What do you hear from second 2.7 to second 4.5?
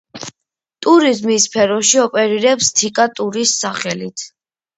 „თიკა ტურის“ სახელით.